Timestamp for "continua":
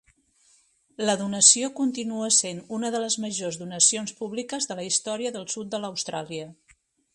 1.79-2.29